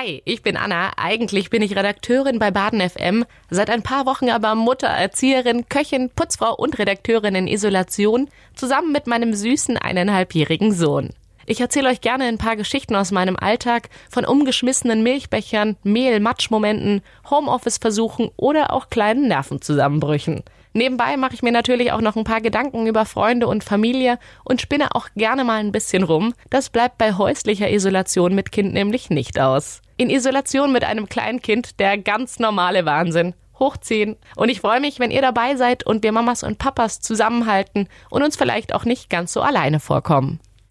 [0.00, 0.92] Hi, ich bin Anna.
[0.96, 6.08] Eigentlich bin ich Redakteurin bei Baden FM, seit ein paar Wochen aber Mutter, Erzieherin, Köchin,
[6.14, 11.10] Putzfrau und Redakteurin in Isolation, zusammen mit meinem süßen eineinhalbjährigen Sohn.
[11.50, 17.00] Ich erzähle euch gerne ein paar Geschichten aus meinem Alltag, von umgeschmissenen Milchbechern, Mehl-Matsch-Momenten,
[17.30, 20.42] Homeoffice-Versuchen oder auch kleinen Nervenzusammenbrüchen.
[20.74, 24.60] Nebenbei mache ich mir natürlich auch noch ein paar Gedanken über Freunde und Familie und
[24.60, 26.34] spinne auch gerne mal ein bisschen rum.
[26.50, 29.80] Das bleibt bei häuslicher Isolation mit Kind nämlich nicht aus.
[29.96, 33.32] In Isolation mit einem kleinen Kind der ganz normale Wahnsinn.
[33.58, 34.16] Hochziehen.
[34.36, 38.22] Und ich freue mich, wenn ihr dabei seid und wir Mamas und Papas zusammenhalten und
[38.22, 40.40] uns vielleicht auch nicht ganz so alleine vorkommen.